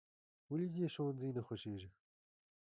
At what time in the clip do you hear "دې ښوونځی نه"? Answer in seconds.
0.73-1.41